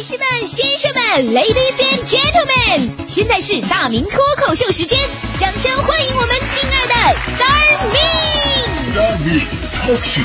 [0.00, 4.98] 女士们、先生们，Ladies and Gentlemen，现在是大明脱口秀时间，
[5.38, 6.94] 掌声欢迎我们亲爱的
[7.36, 9.42] Star Me！Star Me
[9.84, 10.24] Talk Show。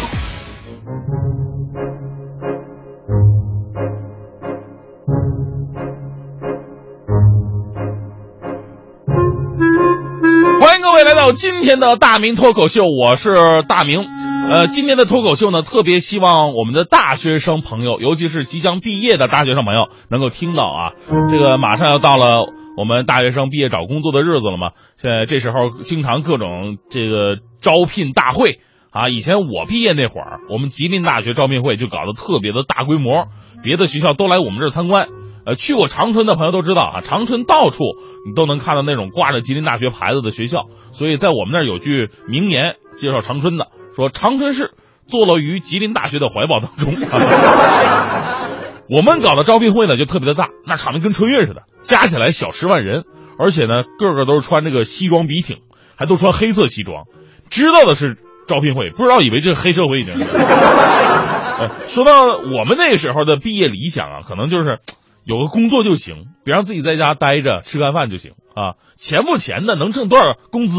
[10.62, 14.06] 欢迎各位来到今天的大明脱口秀，我是大明。
[14.48, 20.92] 呃，今天的脱口秀呢，特别希望我们的大学生朋友，尤其是即将毕业的大学生朋友，能够听到啊。
[21.30, 22.46] 这个马上要到了
[22.78, 28.60] 我们大学生毕业找工作的日子了嘛，现在这时候经常各种这个招聘大会
[28.92, 29.10] 啊。
[29.10, 33.26] 以前我毕业那会儿，我们吉林大学招聘会就搞得特别的大规模，
[33.64, 35.08] 别的学校都来我们这儿参观。
[35.46, 37.84] 呃，去过长春的朋友都知道啊，长春到处
[38.28, 44.72] 你都能看到那种挂着吉林大学牌子的学校，所以在我们那儿有句名言介绍长春的，说长春市
[45.08, 46.94] 坐落于吉林大学的怀抱当中。
[48.90, 53.04] 我们搞的招聘会呢就特别的大，那场面跟春运似的，加起来小十万人，
[53.40, 55.58] 而且呢个个都是穿这个西装笔挺，
[55.96, 57.06] 还都穿黑色西装，
[57.50, 60.38] 知道的是招聘会，不知道以为这是黑社会已经是。
[60.38, 64.80] 呃 说到我们那时候的毕业理想啊，可能就是。
[65.28, 68.78] 有个工作就行，别让自己在家待着吃干饭就行啊。
[68.96, 70.78] 钱不钱的，能挣多少工资，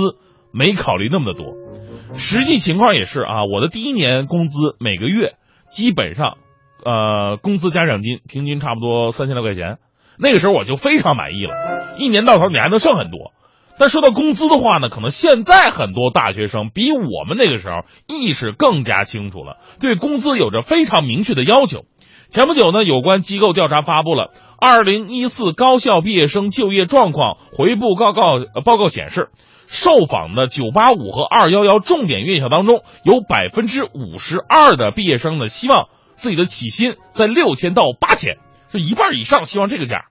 [0.53, 1.47] 没考虑那么的多。
[2.19, 5.35] 实际情况也是啊，我的第一年工资每个月
[5.69, 6.39] 基本上，
[6.85, 9.79] 呃，工资加奖金平均差不多三千来块钱。
[10.19, 13.33] 那个时候我就非常满意了，一年到头你还能剩很多。
[13.79, 21.85] 但说到工资的话呢，可能现在很多大学生比我们那个时候意识更加清楚了，对工资有着非常明确的要求。
[22.37, 28.33] 前不久呢，有关机构调查发布了二零一四高校毕业生就业状况回顾报告。
[28.63, 29.31] 报告显示，
[29.67, 38.37] 受访的九八五和二幺幺重点院校当中，有百分之五十二的毕业生呢，希望自己的起薪在六千到八千，
[38.71, 40.05] 是一半以上希望这个价。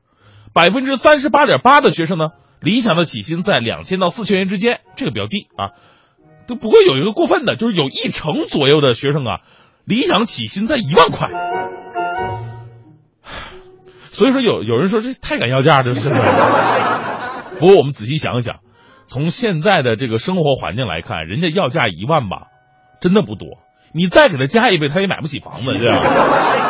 [0.51, 2.29] 百分之三十八点八的学生呢，
[2.59, 5.77] 理想的起薪在两千到四千元之间，这个比较低啊。
[6.47, 9.41] 都不过有一个过分的，就是有一成左右的学生啊，
[9.85, 11.29] 理想起薪在一万块。
[14.15, 16.09] 所以说有有人说这太敢要价，了是。
[17.59, 18.59] 不过我们仔细想一想，
[19.07, 22.47] 从现在的这个生活环境来看，人家要价一万吧，
[23.01, 23.64] 真的不多。
[23.95, 25.99] 你再给他加一倍，他也买不起房子，这样。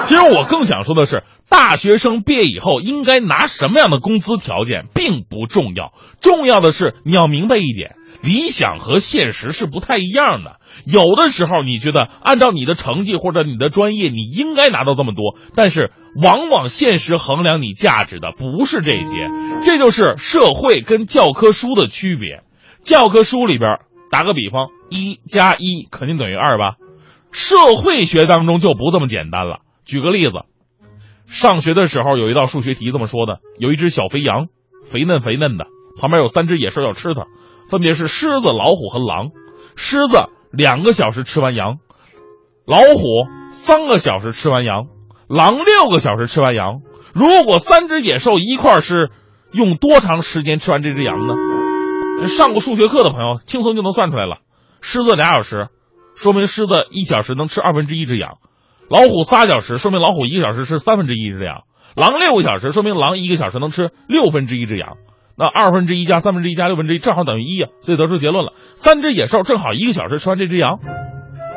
[0.05, 7.95] 其实我更想说的是，大学生毕业以后应该拿什么样的工资条件并不重要，重要的是你要明白一点。
[8.21, 10.57] 理想和现实是不太一样的。
[10.85, 15.91] 有的时候，你觉得按照你的成绩或者你的专业，你应该拿到这么多，但是
[16.21, 19.29] 往往现实衡量你价值的不是这些。
[19.63, 22.41] 这就是社会跟教科书的区别。
[22.83, 26.75] 教科书里边，打个比方，一加一肯定等于二吧？
[27.35, 29.59] 社会学当中就不这么简单了。
[29.83, 30.31] 举个例子，
[31.27, 34.47] 上学的时候有一道数学题这么说的：有一只小肥羊，
[34.85, 35.67] 肥嫩肥嫩的，
[35.99, 37.25] 旁边有三只野兽要吃它。
[37.69, 39.31] 分别是狮子、老虎和狼。
[39.75, 41.79] 狮子两个小时吃完羊，
[42.65, 43.03] 老虎
[43.49, 44.85] 三个小时吃完羊，
[45.27, 46.79] 狼六个小时吃完羊。
[47.13, 49.09] 如果三只野兽一块吃
[49.51, 51.33] 用多长时间吃完这只羊呢？
[52.27, 54.37] 上过数学课的朋友轻松就能算出来了。
[54.79, 55.67] 狮子俩小时，
[56.15, 58.37] 说明狮子一小时能吃二分之一只羊；
[58.89, 61.63] 老虎仨小时，说明老虎一个小时吃三分之一只羊；
[61.95, 64.97] 狼六个小时，说明狼一个小时能吃六分之一只羊。
[65.37, 70.79] 那二分之一加三分之一加六分之一正好等于一呀，所以得出结论了：三只野兽正好一个小时吃完这只羊。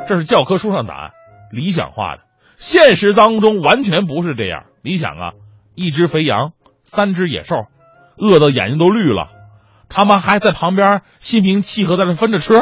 [0.08, 1.10] 这是教科书上答案，
[1.52, 2.22] 理想化的。
[2.56, 4.64] 现实当中完全不是这样。
[4.82, 5.32] 你想啊，
[5.76, 6.50] 一只肥羊，
[6.82, 7.54] 三只野兽，
[8.16, 9.28] 饿得眼睛都绿了，
[9.88, 12.54] 他们还在旁边心平气和在那分着吃，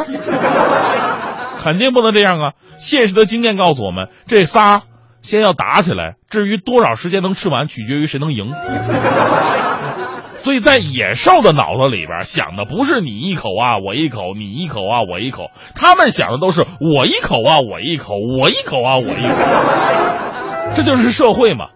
[1.67, 2.53] 肯定不能这样啊！
[2.77, 4.83] 现实的经验告诉我们，这仨
[5.19, 8.53] 先要打起来，至于多少时间能吃完，取决于谁能赢。
[10.39, 20.71] 所以在野兽的脑子里边想的不是你一口啊我一口，你一口啊我一口，他们想的都是我一口啊我一口，我一口啊我一口。
[20.73, 21.71] 这就是社会嘛。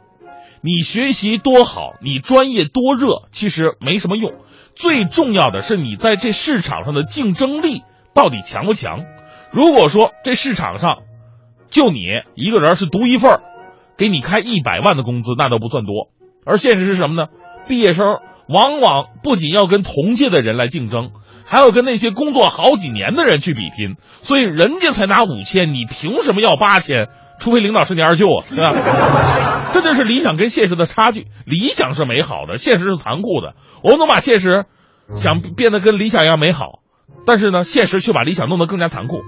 [0.62, 4.32] 你学习多好，你专业多热，其实没什么用。
[4.73, 7.82] 最重要的是你在这市场上的竞争力
[8.14, 9.02] 到底强不强。
[9.52, 11.00] 如果说这市场上
[11.70, 12.02] 就你
[12.36, 13.42] 一个人是独一份儿，
[13.98, 16.09] 给你开一百万的工资，那都不算多。
[16.46, 17.30] 而现实是什么呢？
[17.68, 18.06] 毕业生。
[18.50, 21.12] 往往不仅要跟同届的人来竞争，
[21.46, 27.08] 还要跟那些工作好几年的人去比拼，所以人家才拿五千，你凭什么要八千？
[27.40, 28.74] 除非领导是你二舅啊，对吧？
[29.72, 31.28] 这就是理想跟现实的差距。
[31.46, 33.53] 理想是美好的，现实是残酷的。
[33.84, 34.66] 我们能把现实
[35.16, 36.80] 想变得跟理想一样美好，
[37.25, 39.22] 但是呢，现实却把理想弄得更加残酷。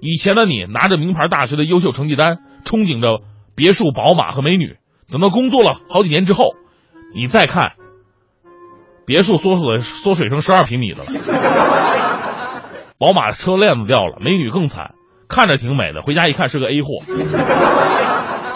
[0.00, 3.24] 以前的你拿着名牌大学的优秀成绩单，憧憬着
[3.54, 4.76] 别墅、宝马和美女。
[5.10, 6.54] 等到工作了好几年之后，
[7.14, 7.72] 你再看，
[9.06, 11.04] 别墅缩水缩水成十二平米的了，
[12.98, 14.94] 宝马车链子掉了，美女更惨，
[15.28, 16.88] 看着挺美的，回家一看是个 A 货。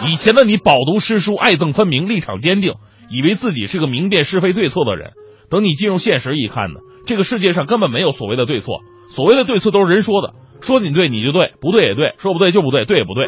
[0.06, 2.74] 以前的你饱读诗书，爱憎分明，立场坚定，
[3.10, 5.12] 以为自己是个明辨是非对错的人。
[5.50, 13.26] 等你进入现实一看呢，这个世界上根本没有所谓的对错，所谓的对错都是人说的，说你对你就对，不对也对，说不对就不对，对也不对。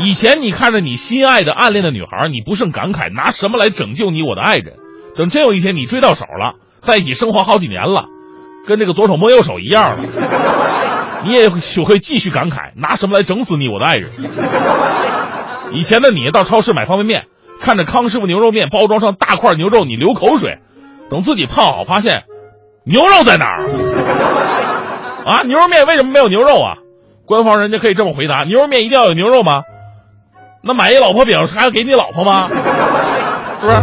[0.00, 4.74] 以前你看着你心爱的暗恋的女孩，你不胜感慨，拿什么来拯救你我的爱人？
[5.16, 8.06] 等真有一天你追到手了，在一起生活好几年了，
[8.66, 10.04] 跟这个左手摸右手一样了，
[11.24, 14.10] 你也就会继续感慨，拿什么来整死你我的爱人？
[15.72, 17.26] 以前的你到超市买方便面。
[17.60, 20.58] 看着康师傅牛肉面包装上大块牛肉，你流口水。
[21.10, 22.24] 等自己泡好，发现
[22.84, 23.62] 牛肉在哪儿？
[25.24, 26.76] 啊，牛肉面为什么没有牛肉啊？
[27.26, 29.62] 官方人家可以这么回答：牛肉面一定要有牛肉吗？
[30.62, 32.48] 那买一老婆饼还要给你老婆吗？
[32.48, 32.54] 是
[33.66, 33.82] 不是？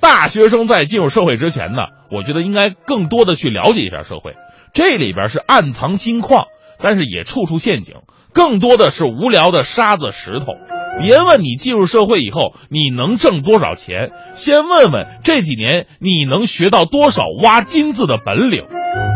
[0.00, 4.34] 大学生在进入社会之前呢，我觉得应该更多的去了解一下社会。
[4.72, 6.44] 这里边是暗藏金矿，
[6.82, 7.96] 但是也处处陷阱，
[8.32, 10.52] 更多的是无聊的沙子石头。
[10.98, 18.64] 别问你进入社会以后你能挣多少钱，先问问这几年你能学到多少挖金子的本领。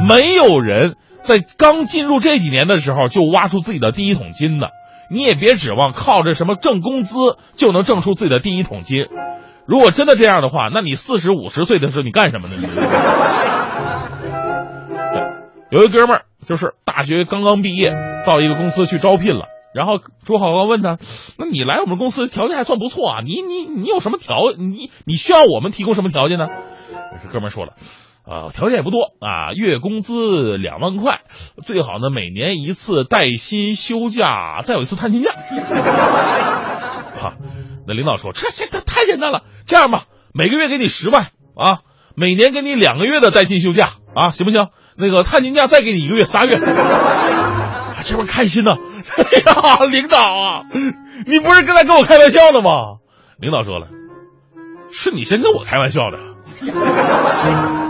[0.07, 4.71] 没有人在刚进入这几年的时候就挖出自己的第一桶金的，
[5.11, 7.17] 你也别指望靠着什么挣工资
[7.57, 9.07] 就能挣出自己的第一桶金。
[9.67, 12.55] 如果真的这样的话，那你四十五十岁的时候你干什么呢？
[15.71, 17.93] 有一哥们儿就是大学刚刚毕业，
[18.27, 19.45] 到一个公司去招聘了。
[19.73, 20.99] 然后朱考官问他
[21.39, 24.51] ：“那你来我们公司条件还算不错啊，你你你有什么条？
[24.59, 26.47] 你你需要我们提供什么条件呢？”
[27.23, 27.75] 这哥们说了
[28.27, 31.21] ：“啊，条件也不多啊，月工资两万块，
[31.65, 35.31] 最好呢每年一次带薪休假，再有一次探亲假。
[37.21, 37.35] ”哈，
[37.87, 41.81] 那领导说：“这这这太简单了，这样吧，每个月给你十万啊，
[42.17, 44.69] 每年给你两个月的带薪休假啊，行不行？
[44.97, 46.59] 那个探亲假再给你一个月，仨月。”
[48.03, 48.77] 这不开心呢？
[49.17, 50.63] 哎呀，领导啊，
[51.27, 52.99] 你不是刚才跟我开玩笑的吗？
[53.39, 53.89] 领导说了，
[54.93, 56.19] 是你先跟我开玩笑的。